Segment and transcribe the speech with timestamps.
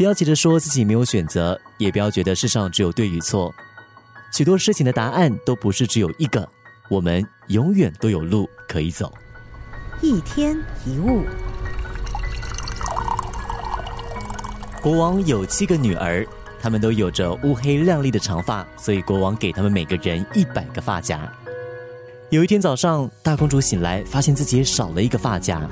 [0.00, 3.54] 不要急着说自己没有选择，也不要觉得世上只有对与错。
[4.32, 6.48] 许多事情的答案都不是只有一个，
[6.88, 9.12] 我们永远都有路可以走。
[10.00, 11.22] 一天一物。
[14.80, 16.26] 国王有七个女儿，
[16.58, 21.30] 她们都有着乌黑亮丽的长发，所以国王给她们每个人一百个发夹。
[22.30, 25.68] 有一天早上，大公主醒来，发现自己少了一个发夹，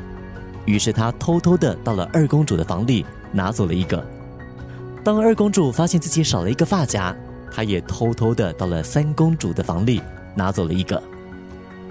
[0.67, 4.07] 于是她偷偷的到了二公主的房里，拿走了一个。
[5.05, 7.17] 当二公主发现自己少了一个发夹，
[7.51, 10.03] 她也偷偷的到了三公主的房里，
[10.35, 11.03] 拿走了一个。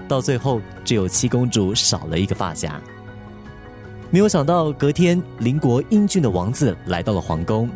[0.06, 2.80] 到最后，只有七公主少了一个发夹。
[4.10, 7.68] 没有想到，隔天邻国英俊的王子来到了皇宫。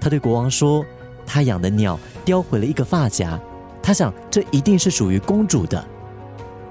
[0.00, 0.84] 他对国王说
[1.26, 3.38] ：“他养的鸟叼回了一个发夹，
[3.82, 5.84] 他想这一定是属于公主的。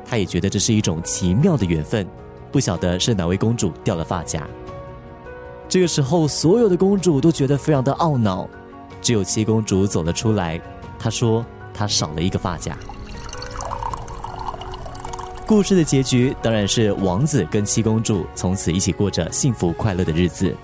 [0.05, 2.05] 他也觉得这是一种奇妙的缘分，
[2.51, 4.45] 不晓得是哪位公主掉了发夹。”
[5.67, 8.47] 这个时候，所有的公主都觉得非常的懊恼，
[9.01, 10.61] 只有七公主走了出来。
[10.97, 12.77] 她说：“她少了一个发夹。”
[15.45, 20.55] 故事的结局当然是王子跟七公主从此一起过着幸福快乐的日子。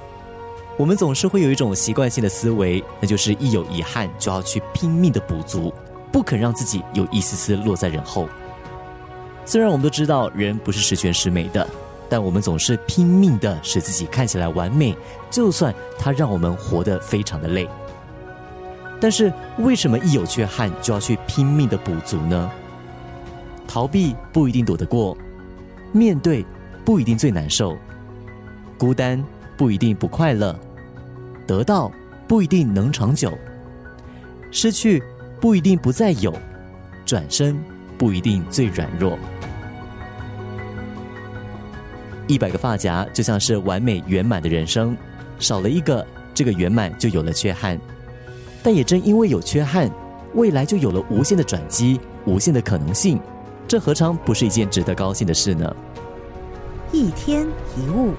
[0.78, 5.72] 我们总是会有一种习惯性的思维，那就是一有遗憾就要去拼命的补足，
[6.12, 8.28] 不肯让自己有一丝丝落在人后。
[9.46, 11.68] 虽然我们都知道人不是十全十美的，
[12.12, 14.94] 但我们总是拼命的使自己看起来完美，
[15.30, 17.66] 就算它让我们活得非常的累。
[19.00, 22.52] 但是为什么一有缺憾就要去拼命的补足呢？
[23.66, 25.18] 逃避不一定躲得过，
[25.94, 26.46] 面对
[26.84, 27.78] 不一定最难受，
[28.78, 29.24] 孤单
[29.56, 30.54] 不一定不快乐，
[31.48, 31.90] 得到
[32.28, 33.32] 不一定能长久，
[34.52, 35.02] 失去
[35.40, 36.34] 不一定不再有，
[37.06, 37.58] 转身
[37.98, 39.18] 不一定最软弱。
[42.32, 44.96] 一百个发夹就像是完美圆满的人生，
[45.38, 47.78] 少了一个，这个圆满就有了缺憾。
[48.64, 49.92] 但也正因为有缺憾，
[50.34, 53.20] 未来就有了无限的转机，无限的可能性。
[53.68, 55.76] 这何尝不是一件值得高兴的事呢？
[56.94, 58.14] 一天一物。